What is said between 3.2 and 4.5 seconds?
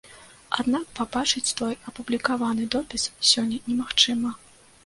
сёння немагчыма.